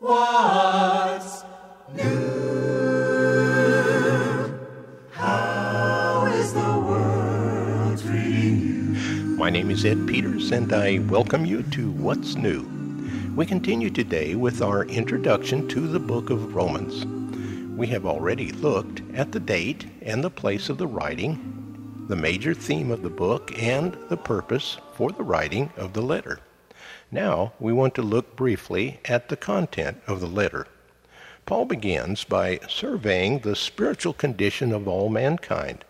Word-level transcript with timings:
What's 0.00 1.42
new? 1.92 2.04
How 5.10 6.26
is 6.34 6.54
the 6.54 6.60
world 6.60 7.98
treating 7.98 8.94
you? 8.94 9.36
My 9.36 9.50
name 9.50 9.72
is 9.72 9.84
Ed 9.84 10.06
Peters, 10.06 10.52
and 10.52 10.72
I 10.72 11.00
welcome 11.08 11.44
you 11.44 11.64
to 11.64 11.90
What's 11.90 12.36
New. 12.36 12.64
We 13.34 13.44
continue 13.44 13.90
today 13.90 14.36
with 14.36 14.62
our 14.62 14.84
introduction 14.84 15.66
to 15.66 15.88
the 15.88 15.98
book 15.98 16.30
of 16.30 16.54
Romans. 16.54 17.04
We 17.76 17.88
have 17.88 18.06
already 18.06 18.52
looked 18.52 19.02
at 19.14 19.32
the 19.32 19.40
date 19.40 19.84
and 20.02 20.22
the 20.22 20.30
place 20.30 20.68
of 20.68 20.78
the 20.78 20.86
writing, 20.86 22.06
the 22.06 22.14
major 22.14 22.54
theme 22.54 22.92
of 22.92 23.02
the 23.02 23.10
book, 23.10 23.52
and 23.60 23.98
the 24.08 24.16
purpose 24.16 24.76
for 24.92 25.10
the 25.10 25.24
writing 25.24 25.72
of 25.76 25.92
the 25.92 26.02
letter. 26.02 26.38
Now 27.10 27.52
we 27.58 27.72
want 27.72 27.94
to 27.96 28.02
look 28.02 28.36
briefly 28.36 29.00
at 29.04 29.28
the 29.28 29.36
content 29.36 30.02
of 30.06 30.20
the 30.20 30.26
letter. 30.26 30.66
Paul 31.46 31.64
begins 31.64 32.24
by 32.24 32.60
surveying 32.68 33.38
the 33.38 33.56
spiritual 33.56 34.12
condition 34.12 34.72
of 34.72 34.86
all 34.86 35.08
mankind. 35.08 35.84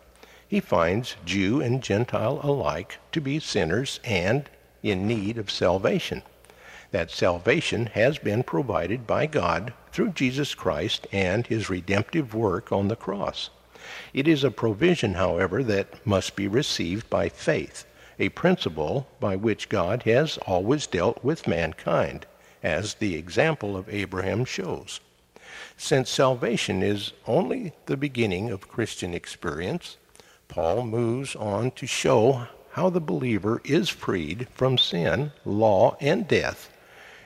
He 0.47 0.61
finds 0.61 1.17
Jew 1.25 1.61
and 1.61 1.83
Gentile 1.83 2.41
alike 2.43 2.99
to 3.13 3.21
be 3.21 3.41
sinners 3.41 4.01
and 4.05 4.49
in 4.83 5.07
need 5.07 5.37
of 5.37 5.51
salvation. 5.51 6.23
That 6.91 7.11
salvation 7.11 7.87
has 7.87 8.19
been 8.19 8.43
provided 8.43 9.07
by 9.07 9.27
God 9.27 9.75
through 9.93 10.11
Jesus 10.11 10.55
Christ 10.55 11.07
and 11.13 11.47
his 11.47 11.69
redemptive 11.69 12.35
work 12.35 12.73
on 12.73 12.89
the 12.89 12.97
cross. 12.97 13.51
It 14.15 14.27
is 14.27 14.45
a 14.45 14.51
provision, 14.51 15.15
however, 15.15 15.63
that 15.65 16.07
must 16.07 16.35
be 16.35 16.49
received 16.49 17.11
by 17.11 17.29
faith, 17.29 17.85
a 18.19 18.29
principle 18.31 19.07
by 19.21 19.37
which 19.37 19.69
God 19.69 20.03
has 20.03 20.39
always 20.39 20.87
dealt 20.87 21.23
with 21.23 21.47
mankind, 21.47 22.27
as 22.63 22.95
the 22.95 23.15
example 23.15 23.77
of 23.77 23.89
Abraham 23.89 24.45
shows. 24.45 25.01
Since 25.77 26.11
salvation 26.11 26.83
is 26.83 27.13
only 27.27 27.73
the 27.87 27.97
beginning 27.97 28.51
of 28.51 28.69
Christian 28.69 29.15
experience, 29.15 29.97
Paul 30.49 30.85
moves 30.85 31.37
on 31.37 31.71
to 31.73 31.87
show 31.87 32.49
how 32.73 32.91
the 32.91 33.01
believer 33.01 33.61
is 33.65 33.89
freed 33.89 34.49
from 34.51 34.79
sin, 34.79 35.33
law, 35.45 35.97
and 36.01 36.27
death 36.27 36.71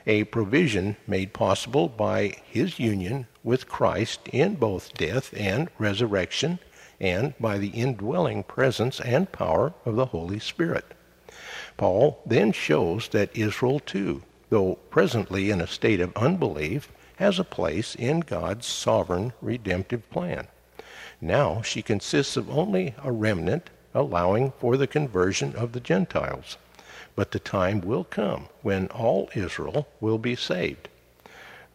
a 0.05 0.23
provision 0.25 0.97
made 1.07 1.33
possible 1.33 1.87
by 1.87 2.35
his 2.45 2.79
union 2.79 3.27
with 3.43 3.67
Christ 3.67 4.19
in 4.31 4.55
both 4.55 4.93
death 4.95 5.33
and 5.35 5.69
resurrection, 5.77 6.59
and 7.03 7.35
by 7.39 7.59
the 7.59 7.67
indwelling 7.67 8.41
presence 8.41 8.99
and 8.99 9.31
power 9.31 9.73
of 9.85 9.95
the 9.95 10.07
Holy 10.07 10.39
Spirit. 10.39 10.85
Paul 11.77 12.19
then 12.25 12.51
shows 12.51 13.09
that 13.09 13.37
Israel 13.37 13.79
too, 13.79 14.23
though 14.49 14.79
presently 14.89 15.51
in 15.51 15.61
a 15.61 15.67
state 15.67 15.99
of 15.99 16.17
unbelief, 16.17 16.91
has 17.17 17.37
a 17.37 17.43
place 17.43 17.93
in 17.93 18.21
God's 18.21 18.65
sovereign 18.65 19.33
redemptive 19.41 20.09
plan. 20.09 20.47
Now 21.21 21.61
she 21.61 21.83
consists 21.83 22.35
of 22.35 22.49
only 22.49 22.95
a 23.03 23.11
remnant, 23.11 23.69
allowing 23.93 24.53
for 24.59 24.77
the 24.77 24.87
conversion 24.87 25.55
of 25.55 25.73
the 25.73 25.79
Gentiles 25.79 26.57
but 27.15 27.31
the 27.31 27.39
time 27.39 27.81
will 27.81 28.03
come 28.03 28.47
when 28.61 28.87
all 28.87 29.29
Israel 29.35 29.87
will 29.99 30.17
be 30.17 30.35
saved. 30.35 30.89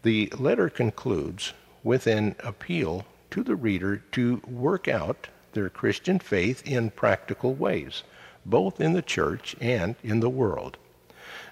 The 0.03 0.33
letter 0.39 0.69
concludes 0.69 1.53
with 1.83 2.07
an 2.07 2.35
appeal 2.41 3.05
to 3.31 3.43
the 3.43 3.57
reader 3.57 4.03
to 4.13 4.43
work 4.47 4.89
out 4.89 5.29
their 5.53 5.69
Christian 5.69 6.19
faith 6.19 6.63
in 6.67 6.91
practical 6.91 7.55
ways, 7.55 8.03
both 8.45 8.81
in 8.81 8.93
the 8.93 9.03
church 9.03 9.57
and 9.61 9.97
in 10.03 10.21
the 10.21 10.31
world. 10.31 10.77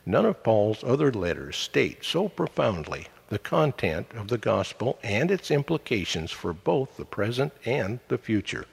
None 0.04 0.24
of 0.24 0.42
Paul's 0.42 0.84
other 0.84 1.12
letters 1.12 1.56
state 1.56 2.04
so 2.04 2.28
profoundly 2.28 3.08
the 3.28 3.38
content 3.38 4.06
of 4.14 4.28
the 4.28 4.38
gospel 4.38 4.98
and 5.02 5.30
its 5.30 5.50
implications 5.50 6.30
for 6.30 6.52
both 6.52 6.96
the 6.96 7.04
present 7.04 7.52
and 7.64 7.98
the 8.08 8.18
future. 8.18 8.66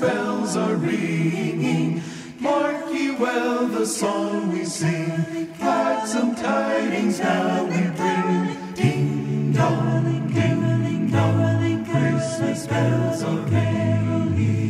Bells 0.00 0.56
are 0.56 0.76
ringing. 0.76 2.02
Mark 2.40 2.90
ye 2.90 3.10
well 3.10 3.66
the 3.66 3.84
song 3.84 4.50
we 4.50 4.64
sing, 4.64 5.52
gladsome 5.58 6.34
tidings 6.34 7.20
now 7.20 7.64
we 7.64 7.82
bring. 7.98 8.56
Ding 8.74 9.52
dong, 9.52 10.32
ding 10.32 11.10
dong, 11.10 11.84
Christmas 11.84 12.66
bells 12.66 13.22
are 13.22 13.42
ringing. 13.56 14.64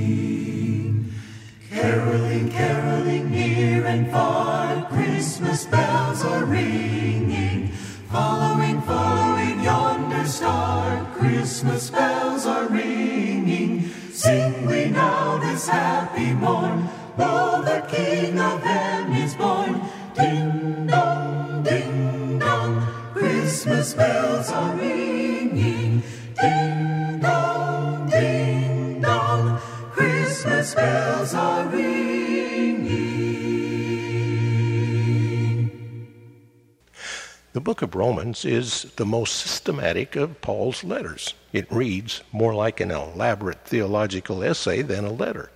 Caroling, 1.71 2.51
caroling 2.51 3.31
near 3.31 3.87
and 3.87 4.11
far, 4.11 4.89
Christmas 4.89 5.65
bells 5.67 6.25
are 6.25 6.45
ringing. 6.45 7.69
Following, 8.11 8.83
following 8.83 9.63
yonder 9.63 10.27
star, 10.27 11.07
Christmas 11.15 11.89
bells 11.91 12.47
are 12.47 12.67
ringing. 12.67 13.89
Sing 14.13 14.67
we 14.67 14.90
this 15.61 15.69
happy 15.69 16.33
morn, 16.33 16.89
though 17.19 17.61
the 17.63 17.85
King 17.95 18.39
of 18.39 18.63
heaven 18.63 19.13
is 19.13 19.35
born. 19.35 19.83
Ding 20.15 20.87
dong, 20.87 21.63
ding 21.63 22.39
dong, 22.39 22.87
Christmas 23.13 23.93
bells 23.93 24.49
are 24.51 24.75
ringing. 24.77 25.10
The 37.53 37.61
book 37.61 37.83
of 37.83 37.97
Romans 37.97 38.45
is 38.45 38.83
the 38.95 39.05
most 39.05 39.35
systematic 39.35 40.15
of 40.15 40.41
Paul's 40.41 40.85
letters. 40.85 41.35
It 41.53 41.67
reads 41.69 42.23
more 42.31 42.55
like 42.55 42.79
an 42.79 42.93
elaborate 42.93 43.65
theological 43.65 44.45
essay 44.45 44.83
than 44.83 45.05
a 45.05 45.13
letter. 45.13 45.51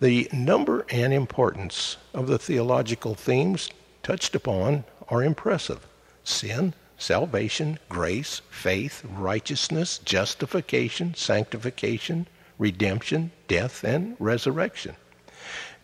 The 0.00 0.28
number 0.34 0.84
and 0.90 1.14
importance 1.14 1.96
of 2.12 2.26
the 2.26 2.38
theological 2.38 3.14
themes 3.14 3.70
touched 4.02 4.34
upon 4.34 4.84
are 5.08 5.24
impressive 5.24 5.86
sin, 6.24 6.74
salvation, 6.98 7.78
grace, 7.88 8.42
faith, 8.50 9.02
righteousness, 9.02 9.96
justification, 10.04 11.14
sanctification, 11.14 12.26
redemption, 12.58 13.30
death, 13.46 13.82
and 13.82 14.14
resurrection. 14.18 14.94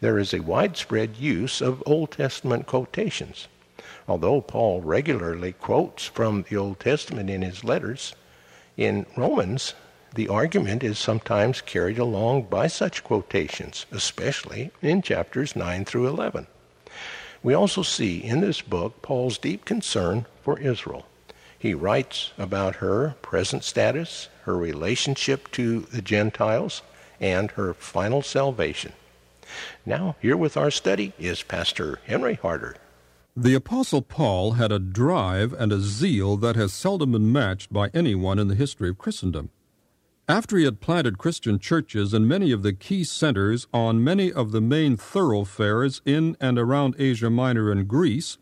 There 0.02 0.18
is 0.18 0.34
a 0.34 0.40
widespread 0.40 1.16
use 1.16 1.62
of 1.62 1.82
Old 1.86 2.10
Testament 2.10 2.66
quotations. 2.66 3.48
Although 4.06 4.40
Paul 4.40 4.80
regularly 4.80 5.52
quotes 5.52 6.04
from 6.04 6.44
the 6.48 6.56
Old 6.56 6.80
Testament 6.80 7.30
in 7.30 7.42
his 7.42 7.64
letters, 7.64 8.14
in 8.76 9.06
Romans, 9.16 9.74
the 10.14 10.28
argument 10.28 10.84
is 10.84 10.98
sometimes 10.98 11.60
carried 11.60 11.98
along 11.98 12.42
by 12.44 12.66
such 12.66 13.02
quotations, 13.02 13.86
especially 13.90 14.70
in 14.80 15.02
chapters 15.02 15.56
9 15.56 15.84
through 15.84 16.06
11. 16.06 16.46
We 17.42 17.52
also 17.52 17.82
see 17.82 18.22
in 18.22 18.40
this 18.40 18.62
book 18.62 19.02
Paul's 19.02 19.38
deep 19.38 19.64
concern 19.64 20.26
for 20.42 20.58
Israel. 20.58 21.06
He 21.58 21.74
writes 21.74 22.32
about 22.38 22.76
her 22.76 23.16
present 23.22 23.64
status, 23.64 24.28
her 24.44 24.56
relationship 24.56 25.50
to 25.52 25.80
the 25.80 26.02
Gentiles, 26.02 26.82
and 27.20 27.50
her 27.52 27.74
final 27.74 28.22
salvation. 28.22 28.92
Now, 29.84 30.16
here 30.20 30.36
with 30.36 30.56
our 30.56 30.70
study 30.70 31.12
is 31.18 31.42
Pastor 31.42 32.00
Henry 32.06 32.34
Harder. 32.34 32.76
The 33.36 33.54
Apostle 33.54 34.02
Paul 34.02 34.52
had 34.52 34.70
a 34.70 34.78
drive 34.78 35.52
and 35.52 35.72
a 35.72 35.80
zeal 35.80 36.36
that 36.36 36.54
has 36.54 36.72
seldom 36.72 37.10
been 37.10 37.32
matched 37.32 37.72
by 37.72 37.90
anyone 37.92 38.38
in 38.38 38.46
the 38.46 38.54
history 38.54 38.88
of 38.88 38.96
Christendom. 38.96 39.50
After 40.28 40.56
he 40.56 40.64
had 40.64 40.80
planted 40.80 41.18
Christian 41.18 41.58
churches 41.58 42.14
in 42.14 42.28
many 42.28 42.52
of 42.52 42.62
the 42.62 42.72
key 42.72 43.02
centers 43.02 43.66
on 43.74 44.04
many 44.04 44.32
of 44.32 44.52
the 44.52 44.60
main 44.60 44.96
thoroughfares 44.96 46.00
in 46.04 46.36
and 46.40 46.60
around 46.60 46.94
Asia 46.96 47.28
Minor 47.28 47.72
and 47.72 47.88
Greece, 47.88 48.38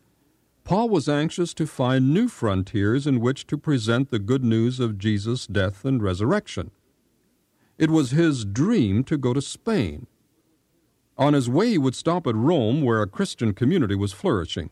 Paul 0.63 0.89
was 0.89 1.09
anxious 1.09 1.55
to 1.55 1.65
find 1.65 2.13
new 2.13 2.27
frontiers 2.27 3.07
in 3.07 3.19
which 3.19 3.47
to 3.47 3.57
present 3.57 4.11
the 4.11 4.19
good 4.19 4.43
news 4.43 4.79
of 4.79 4.99
Jesus' 4.99 5.47
death 5.47 5.85
and 5.85 6.03
resurrection. 6.03 6.69
It 7.79 7.89
was 7.89 8.11
his 8.11 8.45
dream 8.45 9.03
to 9.05 9.17
go 9.17 9.33
to 9.33 9.41
Spain, 9.41 10.05
On 11.17 11.33
his 11.33 11.49
way, 11.49 11.71
he 11.71 11.77
would 11.79 11.95
stop 11.95 12.27
at 12.27 12.35
Rome, 12.35 12.83
where 12.83 13.01
a 13.01 13.07
Christian 13.07 13.55
community 13.55 13.95
was 13.95 14.13
flourishing. 14.13 14.69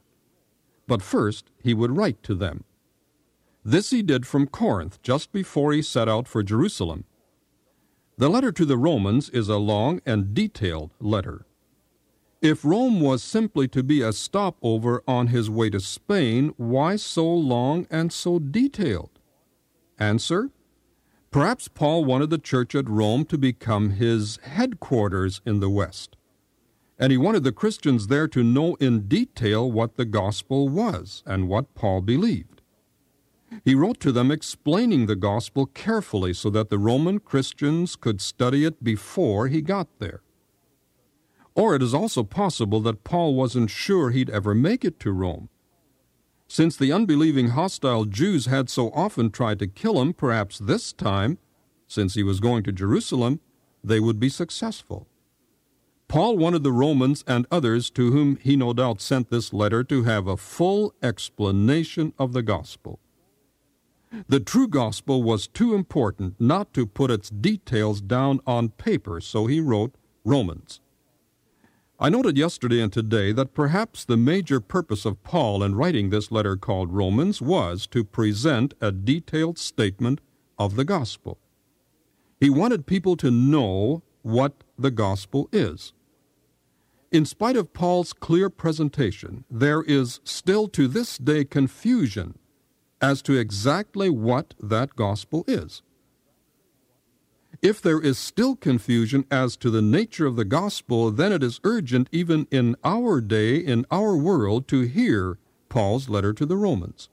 But 0.88 1.02
first, 1.02 1.52
he 1.62 1.74
would 1.74 1.96
write 1.96 2.22
to 2.24 2.36
them. 2.36 2.64
This 3.64 3.92
he 3.92 4.02
did 4.02 4.26
from 4.26 4.48
Corinth 4.48 5.02
just 5.02 5.32
before 5.32 5.74
he 5.74 5.82
set 5.82 6.10
out 6.10 6.28
for 6.28 6.42
Jerusalem. 6.44 7.06
The 8.18 8.30
letter 8.30 8.52
to 8.52 8.66
the 8.66 8.78
Romans 8.78 9.30
is 9.30 9.50
a 9.50 9.58
long 9.58 10.02
and 10.06 10.34
detailed 10.34 10.92
letter. 11.00 11.46
If 12.42 12.66
Rome 12.66 13.02
was 13.02 13.22
simply 13.22 13.68
to 13.68 13.84
be 13.84 14.02
a 14.02 14.14
stopover 14.14 15.04
on 15.08 15.28
his 15.28 15.50
way 15.50 15.70
to 15.70 15.80
Spain, 15.80 16.54
why 16.58 16.96
so 16.96 17.32
long 17.32 17.86
and 17.92 18.12
so 18.12 18.40
detailed? 18.40 19.20
Answer 20.00 20.50
Perhaps 21.30 21.68
Paul 21.70 22.04
wanted 22.04 22.30
the 22.30 22.38
church 22.38 22.76
at 22.76 22.90
Rome 22.90 23.26
to 23.26 23.38
become 23.38 23.92
his 23.92 24.38
headquarters 24.44 25.40
in 25.46 25.62
the 25.62 25.70
West, 25.70 26.18
and 27.02 27.12
he 27.12 27.18
wanted 27.18 27.44
the 27.44 27.52
Christians 27.52 28.08
there 28.08 28.28
to 28.30 28.44
know 28.44 28.76
in 28.76 29.10
detail 29.10 29.70
what 29.70 29.98
the 29.98 30.06
gospel 30.06 30.70
was 30.70 31.24
and 31.26 31.50
what 31.50 31.76
Paul 31.76 32.00
believed. 32.00 32.62
He 33.66 33.76
wrote 33.76 34.00
to 34.00 34.14
them 34.14 34.32
explaining 34.32 35.08
the 35.08 35.18
gospel 35.18 35.66
carefully 35.66 36.34
so 36.34 36.50
that 36.52 36.70
the 36.70 36.80
Roman 36.80 37.20
Christians 37.20 37.98
could 37.98 38.22
study 38.22 38.64
it 38.64 38.82
before 38.82 39.50
he 39.50 39.62
got 39.62 39.88
there. 40.00 40.22
Or 41.56 41.76
it 41.76 41.82
is 41.84 41.94
also 41.94 42.24
possible 42.24 42.80
that 42.82 43.04
Paul 43.04 43.36
wasn't 43.36 43.70
sure 43.70 44.12
he'd 44.12 44.30
ever 44.30 44.56
make 44.56 44.86
it 44.86 44.98
to 45.02 45.12
Rome 45.12 45.50
since 46.52 46.76
the 46.76 46.92
unbelieving 46.92 47.52
hostile 47.52 48.04
Jews 48.04 48.48
had 48.48 48.70
so 48.70 48.92
often 48.92 49.32
tried 49.32 49.58
to 49.60 49.68
kill 49.68 50.02
him, 50.02 50.12
perhaps 50.14 50.60
this 50.60 50.92
time, 50.92 51.38
since 51.88 52.16
he 52.16 52.24
was 52.24 52.42
going 52.42 52.64
to 52.64 52.74
Jerusalem, 52.74 53.40
they 53.82 54.02
would 54.02 54.20
be 54.20 54.28
successful. 54.28 55.08
Paul 56.12 56.36
wanted 56.36 56.64
the 56.64 56.74
Romans 56.74 57.24
and 57.26 57.48
others 57.50 57.90
to 57.92 58.12
whom 58.12 58.36
he 58.36 58.58
no 58.58 58.74
doubt 58.74 59.00
sent 59.00 59.30
this 59.30 59.54
letter 59.54 59.82
to 59.86 60.04
have 60.04 60.28
a 60.28 60.36
full 60.36 60.94
explanation 61.02 62.12
of 62.20 62.34
the 62.34 62.42
gospel. 62.44 63.00
The 64.28 64.42
true 64.42 64.68
gospel 64.68 65.24
was 65.24 65.48
too 65.48 65.74
important 65.74 66.36
not 66.38 66.74
to 66.74 66.86
put 66.86 67.12
its 67.12 67.30
details 67.30 68.02
down 68.02 68.42
on 68.46 68.72
paper, 68.72 69.22
so 69.22 69.46
he 69.46 69.62
wrote 69.62 69.96
Romans. 70.26 70.82
I 71.98 72.10
noted 72.10 72.38
yesterday 72.38 72.82
and 72.82 72.92
today 72.92 73.32
that 73.32 73.54
perhaps 73.54 74.04
the 74.04 74.18
major 74.18 74.60
purpose 74.60 75.06
of 75.06 75.24
Paul 75.24 75.64
in 75.64 75.76
writing 75.76 76.10
this 76.10 76.30
letter 76.30 76.58
called 76.58 76.92
Romans 76.92 77.42
was 77.42 77.88
to 77.88 78.04
present 78.04 78.74
a 78.82 78.92
detailed 78.92 79.58
statement 79.58 80.20
of 80.60 80.76
the 80.76 80.84
gospel. 80.84 81.38
He 82.38 82.50
wanted 82.50 82.86
people 82.86 83.16
to 83.16 83.32
know 83.32 84.04
what 84.24 84.66
the 84.78 84.92
gospel 84.92 85.48
is. 85.54 85.94
In 87.12 87.26
spite 87.26 87.58
of 87.58 87.74
Paul's 87.74 88.14
clear 88.14 88.50
presentation, 88.50 89.44
there 89.52 89.82
is 89.82 90.22
still 90.24 90.70
to 90.70 90.88
this 90.88 91.18
day 91.18 91.44
confusion 91.44 92.40
as 93.02 93.22
to 93.24 93.34
exactly 93.34 94.10
what 94.10 94.54
that 94.62 94.96
gospel 94.96 95.44
is. 95.46 95.82
If 97.62 97.82
there 97.82 98.00
is 98.00 98.18
still 98.18 98.56
confusion 98.56 99.26
as 99.30 99.58
to 99.58 99.70
the 99.70 99.82
nature 99.82 100.26
of 100.26 100.38
the 100.38 100.46
gospel, 100.46 101.12
then 101.12 101.34
it 101.34 101.44
is 101.44 101.60
urgent, 101.66 102.08
even 102.14 102.48
in 102.50 102.78
our 102.82 103.20
day, 103.20 103.58
in 103.58 103.86
our 103.92 104.16
world, 104.16 104.70
to 104.70 104.82
hear 104.82 105.38
Paul's 105.68 106.08
letter 106.08 106.32
to 106.32 106.46
the 106.46 106.56
Romans. 106.56 107.10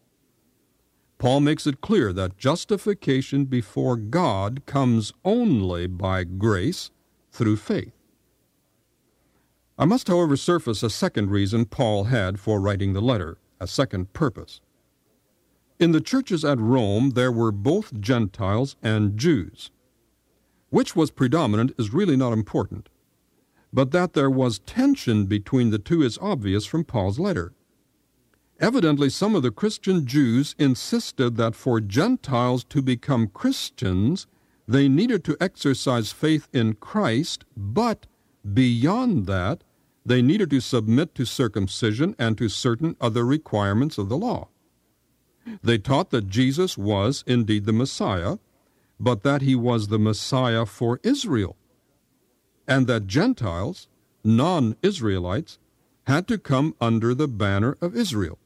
Paul 1.18 1.40
makes 1.40 1.66
it 1.66 1.80
clear 1.80 2.12
that 2.12 2.38
justification 2.38 3.46
before 3.46 3.96
God 3.96 4.64
comes 4.64 5.12
only 5.24 5.88
by 5.88 6.22
grace 6.22 6.92
through 7.32 7.56
faith. 7.56 7.97
I 9.80 9.84
must, 9.84 10.08
however, 10.08 10.36
surface 10.36 10.82
a 10.82 10.90
second 10.90 11.30
reason 11.30 11.64
Paul 11.64 12.04
had 12.04 12.40
for 12.40 12.60
writing 12.60 12.94
the 12.94 13.00
letter, 13.00 13.38
a 13.60 13.69
second 13.69 14.12
purpose. 14.12 14.60
In 15.78 15.92
the 15.92 16.00
churches 16.00 16.44
at 16.44 16.58
Rome, 16.58 17.10
there 17.10 17.30
were 17.30 17.52
both 17.52 18.00
Gentiles 18.00 18.75
and 18.82 19.16
Jews. 19.16 19.70
Which 20.70 20.96
was 20.96 21.12
predominant 21.12 21.72
is 21.78 21.94
really 21.94 22.16
not 22.16 22.32
important, 22.32 22.88
but 23.72 23.92
that 23.92 24.14
there 24.14 24.28
was 24.28 24.58
tension 24.58 25.26
between 25.26 25.70
the 25.70 25.78
two 25.78 26.02
is 26.02 26.19
obvious 26.20 26.66
from 26.66 26.82
Paul's 26.82 27.20
letter. 27.20 27.52
Evidently, 28.58 29.08
some 29.08 29.36
of 29.36 29.44
the 29.44 29.52
Christian 29.52 30.04
Jews 30.04 30.56
insisted 30.58 31.36
that 31.36 31.54
for 31.54 31.80
Gentiles 31.80 32.64
to 32.64 32.82
become 32.82 33.28
Christians, 33.28 34.26
they 34.66 34.88
needed 34.88 35.22
to 35.25 35.36
exercise 35.40 36.10
faith 36.10 36.48
in 36.52 36.75
Christ, 36.75 37.44
but 37.56 38.06
beyond 38.52 39.26
that, 39.26 39.62
they 40.08 40.22
needed 40.22 40.49
to 40.50 40.60
submit 40.60 41.14
to 41.14 41.25
circumcision 41.26 42.14
and 42.19 42.38
to 42.38 42.49
certain 42.49 42.96
other 43.00 43.25
requirements 43.26 43.99
of 43.99 44.08
the 44.08 44.16
law. 44.16 44.49
They 45.62 45.78
taught 45.78 46.10
that 46.10 46.28
Jesus 46.28 46.78
was 46.78 47.25
indeed 47.26 47.66
the 47.66 47.72
Messiah, 47.72 48.38
but 48.99 49.22
that 49.22 49.43
he 49.43 49.55
was 49.55 49.88
the 49.88 49.99
Messiah 49.99 50.64
for 50.66 50.99
Israel, 51.02 51.56
and 52.66 52.87
that 52.87 53.06
Gentiles, 53.06 53.88
non 54.25 54.76
Israelites, 54.82 55.58
had 56.06 56.26
to 56.28 56.38
come 56.38 56.75
under 56.81 57.14
the 57.14 57.28
banner 57.28 57.76
of 57.81 57.94
Israel. 57.94 58.38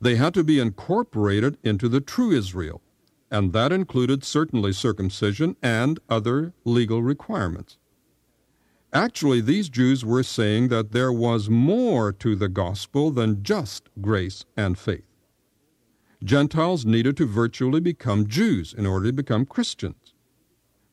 They 0.00 0.16
had 0.16 0.34
to 0.34 0.44
be 0.44 0.60
incorporated 0.60 1.56
into 1.62 1.88
the 1.88 2.02
true 2.02 2.32
Israel, 2.32 2.82
and 3.30 3.54
that 3.54 3.72
included 3.72 4.24
certainly 4.24 4.72
circumcision 4.72 5.56
and 5.62 5.98
other 6.10 6.52
legal 6.64 7.02
requirements. 7.02 7.78
Actually, 8.92 9.40
these 9.40 9.68
Jews 9.68 10.04
were 10.04 10.22
saying 10.22 10.68
that 10.68 10.92
there 10.92 11.12
was 11.12 11.50
more 11.50 12.12
to 12.12 12.36
the 12.36 12.48
gospel 12.48 13.10
than 13.10 13.42
just 13.42 13.88
grace 14.00 14.44
and 14.56 14.78
faith. 14.78 15.04
Gentiles 16.24 16.86
needed 16.86 17.16
to 17.18 17.26
virtually 17.26 17.80
become 17.80 18.26
Jews 18.26 18.72
in 18.72 18.86
order 18.86 19.06
to 19.06 19.12
become 19.12 19.44
Christians. 19.44 20.14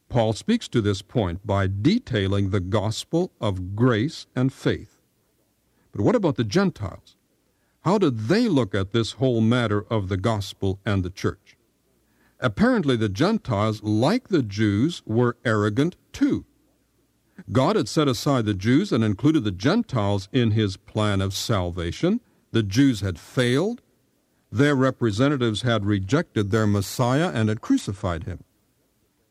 Paul 0.10 0.34
speaks 0.34 0.68
to 0.68 0.82
this 0.82 1.02
point 1.02 1.46
by 1.46 1.68
detailing 1.68 2.50
the 2.50 2.60
gospel 2.60 3.32
of 3.40 3.76
grace 3.76 4.28
and 4.36 4.52
faith. 4.52 5.00
But 5.92 6.02
what 6.02 6.16
about 6.16 6.36
the 6.36 6.44
Gentiles? 6.44 7.16
How 7.82 7.98
did 7.98 8.28
they 8.28 8.48
look 8.48 8.76
at 8.76 8.92
this 8.92 9.14
whole 9.14 9.42
matter 9.42 9.86
of 9.90 10.10
the 10.10 10.18
gospel 10.18 10.80
and 10.86 11.04
the 11.04 11.10
church? 11.10 11.58
Apparently, 12.40 12.96
the 12.98 13.10
Gentiles, 13.10 13.82
like 13.82 14.28
the 14.28 14.44
Jews, 14.44 15.02
were 15.06 15.38
arrogant 15.46 15.96
too. 16.12 16.46
God 17.52 17.76
had 17.76 17.90
set 17.90 18.08
aside 18.08 18.46
the 18.46 18.54
Jews 18.54 18.92
and 18.92 19.04
included 19.04 19.44
the 19.44 19.52
Gentiles 19.52 20.30
in 20.32 20.52
his 20.52 20.78
plan 20.78 21.22
of 21.22 21.34
salvation. 21.34 22.22
The 22.52 22.64
Jews 22.64 23.02
had 23.02 23.20
failed, 23.20 23.82
their 24.52 24.76
representatives 24.76 25.64
had 25.64 25.86
rejected 25.86 26.52
their 26.52 26.68
Messiah 26.68 27.32
and 27.34 27.50
had 27.50 27.62
crucified 27.62 28.24
him. 28.24 28.44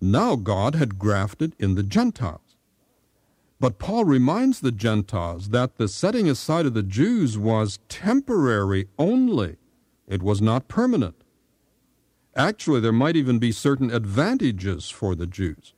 Now 0.01 0.35
God 0.35 0.75
had 0.75 0.99
grafted 0.99 1.55
in 1.59 1.77
the 1.77 1.85
Gentiles. 1.85 2.57
But 3.61 3.79
Paul 3.79 4.05
reminds 4.05 4.59
the 4.59 4.73
Gentiles 4.73 5.51
that 5.51 5.77
the 5.77 5.87
setting 5.87 6.29
aside 6.29 6.67
of 6.67 6.75
the 6.75 6.83
Jews 6.83 7.39
was 7.39 7.79
temporary 7.89 8.89
only, 8.99 9.57
it 10.09 10.21
was 10.21 10.43
not 10.43 10.67
permanent. 10.67 11.23
Actually, 12.35 12.81
there 12.81 12.91
might 12.91 13.15
even 13.15 13.39
be 13.39 13.53
certain 13.53 13.93
advantages 13.93 14.91
for 14.91 15.15
the 15.15 15.29
Jews. 15.29 15.75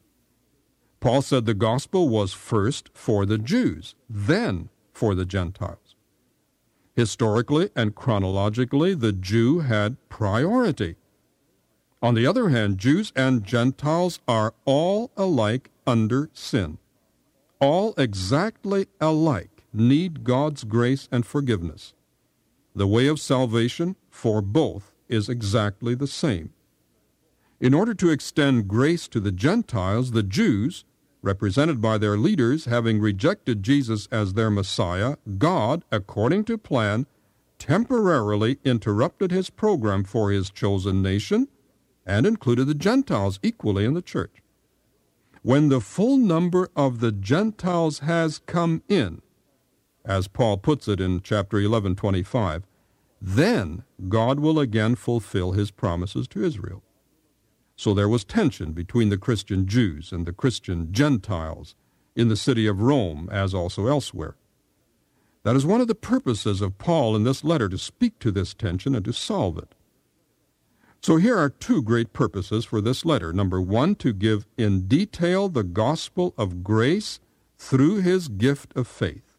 Paul 1.04 1.20
said 1.20 1.44
the 1.44 1.52
gospel 1.52 2.08
was 2.08 2.32
first 2.32 2.88
for 2.94 3.26
the 3.26 3.36
Jews, 3.36 3.94
then 4.08 4.70
for 4.94 5.14
the 5.14 5.26
Gentiles. 5.26 5.96
Historically 6.96 7.68
and 7.76 7.94
chronologically, 7.94 8.94
the 8.94 9.12
Jew 9.12 9.58
had 9.58 9.98
priority. 10.08 10.96
On 12.00 12.14
the 12.14 12.26
other 12.26 12.48
hand, 12.48 12.78
Jews 12.78 13.12
and 13.14 13.44
Gentiles 13.44 14.18
are 14.26 14.54
all 14.64 15.10
alike 15.14 15.70
under 15.86 16.30
sin. 16.32 16.78
All 17.60 17.92
exactly 17.98 18.86
alike 18.98 19.64
need 19.74 20.24
God's 20.24 20.64
grace 20.64 21.06
and 21.12 21.26
forgiveness. 21.26 21.92
The 22.74 22.86
way 22.86 23.08
of 23.08 23.20
salvation 23.20 23.96
for 24.08 24.40
both 24.40 24.90
is 25.10 25.28
exactly 25.28 25.94
the 25.94 26.06
same. 26.06 26.54
In 27.60 27.74
order 27.74 27.92
to 27.92 28.08
extend 28.08 28.68
grace 28.68 29.06
to 29.08 29.20
the 29.20 29.32
Gentiles, 29.32 30.12
the 30.12 30.22
Jews 30.22 30.86
represented 31.24 31.80
by 31.80 31.98
their 31.98 32.16
leaders 32.16 32.66
having 32.66 33.00
rejected 33.00 33.62
Jesus 33.62 34.06
as 34.12 34.34
their 34.34 34.50
Messiah, 34.50 35.16
God, 35.38 35.84
according 35.90 36.44
to 36.44 36.58
plan, 36.58 37.06
temporarily 37.58 38.58
interrupted 38.64 39.30
his 39.30 39.48
program 39.48 40.04
for 40.04 40.30
his 40.30 40.50
chosen 40.50 41.02
nation 41.02 41.48
and 42.06 42.26
included 42.26 42.66
the 42.66 42.74
Gentiles 42.74 43.40
equally 43.42 43.86
in 43.86 43.94
the 43.94 44.02
church. 44.02 44.42
When 45.42 45.70
the 45.70 45.80
full 45.80 46.18
number 46.18 46.68
of 46.76 47.00
the 47.00 47.12
Gentiles 47.12 48.00
has 48.00 48.38
come 48.38 48.82
in, 48.88 49.22
as 50.04 50.28
Paul 50.28 50.58
puts 50.58 50.88
it 50.88 51.00
in 51.00 51.22
chapter 51.22 51.58
11:25, 51.58 52.64
then 53.20 53.84
God 54.08 54.40
will 54.40 54.58
again 54.58 54.94
fulfill 54.94 55.52
his 55.52 55.70
promises 55.70 56.28
to 56.28 56.44
Israel. 56.44 56.82
So 57.76 57.92
there 57.92 58.08
was 58.08 58.24
tension 58.24 58.72
between 58.72 59.08
the 59.08 59.18
Christian 59.18 59.66
Jews 59.66 60.12
and 60.12 60.26
the 60.26 60.32
Christian 60.32 60.92
Gentiles, 60.92 61.74
in 62.16 62.28
the 62.28 62.36
city 62.36 62.66
of 62.66 62.80
Rome, 62.80 63.28
as 63.32 63.54
also 63.54 63.86
elsewhere. 63.86 64.36
That 65.42 65.56
is 65.56 65.66
one 65.66 65.80
of 65.80 65.88
the 65.88 65.94
purposes 65.94 66.60
of 66.60 66.78
Paul 66.78 67.16
in 67.16 67.24
this 67.24 67.44
letter 67.44 67.68
to 67.68 67.76
speak 67.76 68.18
to 68.20 68.30
this 68.30 68.54
tension 68.54 68.94
and 68.94 69.04
to 69.04 69.12
solve 69.12 69.58
it. 69.58 69.74
So 71.02 71.16
here 71.16 71.36
are 71.36 71.50
two 71.50 71.82
great 71.82 72.14
purposes 72.14 72.64
for 72.64 72.80
this 72.80 73.04
letter. 73.04 73.32
Number 73.32 73.60
one, 73.60 73.94
to 73.96 74.14
give 74.14 74.46
in 74.56 74.86
detail 74.86 75.50
the 75.50 75.64
gospel 75.64 76.32
of 76.38 76.64
grace 76.64 77.20
through 77.58 78.00
his 78.00 78.28
gift 78.28 78.74
of 78.74 78.88
faith. 78.88 79.34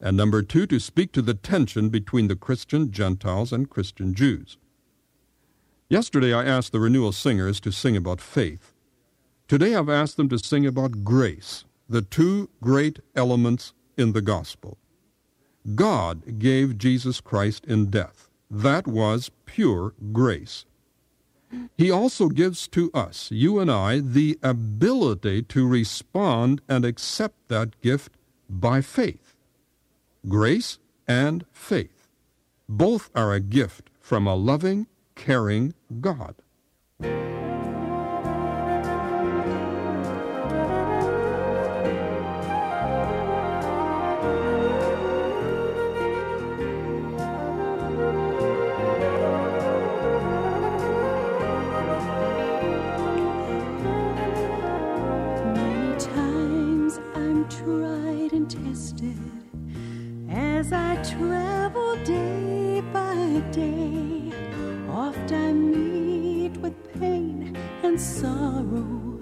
And 0.00 0.16
number 0.16 0.42
two, 0.42 0.66
to 0.66 0.78
speak 0.78 1.10
to 1.12 1.22
the 1.22 1.34
tension 1.34 1.88
between 1.88 2.28
the 2.28 2.36
Christian 2.36 2.92
Gentiles 2.92 3.52
and 3.52 3.68
Christian 3.68 4.14
Jews. 4.14 4.58
Yesterday 5.88 6.34
I 6.34 6.44
asked 6.44 6.72
the 6.72 6.80
renewal 6.80 7.12
singers 7.12 7.60
to 7.60 7.70
sing 7.70 7.96
about 7.96 8.20
faith. 8.20 8.72
Today 9.46 9.76
I've 9.76 9.88
asked 9.88 10.16
them 10.16 10.28
to 10.30 10.38
sing 10.38 10.66
about 10.66 11.04
grace, 11.04 11.64
the 11.88 12.02
two 12.02 12.50
great 12.60 12.98
elements 13.14 13.72
in 13.96 14.12
the 14.12 14.20
gospel. 14.20 14.78
God 15.76 16.40
gave 16.40 16.76
Jesus 16.76 17.20
Christ 17.20 17.64
in 17.66 17.86
death. 17.86 18.28
That 18.50 18.88
was 18.88 19.30
pure 19.44 19.94
grace. 20.12 20.64
He 21.78 21.88
also 21.88 22.30
gives 22.30 22.66
to 22.68 22.90
us, 22.92 23.30
you 23.30 23.60
and 23.60 23.70
I, 23.70 24.00
the 24.00 24.40
ability 24.42 25.42
to 25.42 25.68
respond 25.68 26.62
and 26.68 26.84
accept 26.84 27.46
that 27.46 27.80
gift 27.80 28.16
by 28.50 28.80
faith. 28.80 29.36
Grace 30.26 30.80
and 31.06 31.44
faith. 31.52 32.08
Both 32.68 33.08
are 33.14 33.32
a 33.32 33.38
gift 33.38 33.88
from 34.00 34.26
a 34.26 34.34
loving, 34.34 34.88
caring 35.16 35.74
God. 36.00 36.36
I 65.44 65.52
meet 65.52 66.56
with 66.64 66.76
pain 67.00 67.56
and 67.82 68.00
sorrow, 68.00 69.20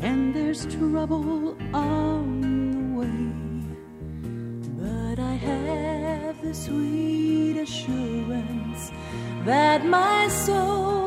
and 0.00 0.34
there's 0.34 0.66
trouble 0.76 1.56
on 1.72 2.40
the 2.74 2.84
way. 3.00 3.28
But 4.82 5.18
I 5.32 5.34
have 5.50 6.42
the 6.42 6.54
sweet 6.54 7.56
assurance 7.56 8.90
that 9.44 9.84
my 9.84 10.28
soul. 10.28 10.97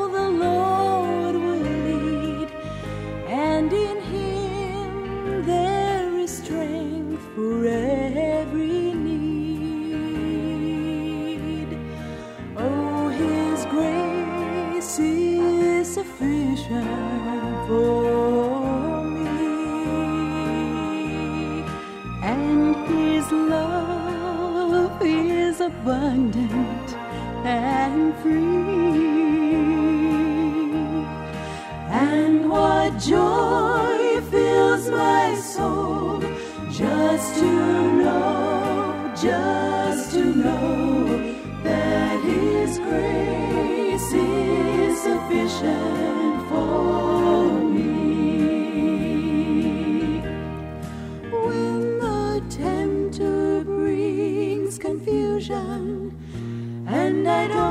sufficient 16.04 17.68
for 17.68 19.04
me, 19.04 19.54
and 22.24 22.76
His 22.88 23.32
love 23.32 25.00
is 25.04 25.62
abundant 25.62 26.96
and 27.46 28.16
free. 28.22 28.42
And 31.90 32.50
what 32.50 32.98
joy 32.98 34.22
fills 34.32 34.90
my 34.90 35.36
soul 35.36 36.20
just 36.72 37.36
to 37.40 37.52
know, 38.02 39.14
just 39.22 40.12
to 40.14 40.24
know 40.36 41.36
that 41.64 42.20
His 42.24 42.80
grace 42.80 43.61
sufficient 45.04 46.48
for 46.48 47.60
me. 47.74 48.62
When 51.32 52.00
the 52.00 52.44
tempter 52.50 53.64
brings 53.64 54.78
confusion, 54.78 56.16
and 56.88 57.28
I 57.28 57.48
don't. 57.48 57.71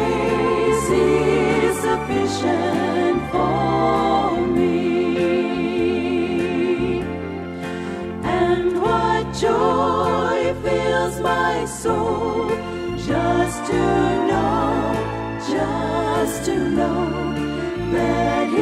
What's 11.71 11.85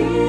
New 0.03 0.28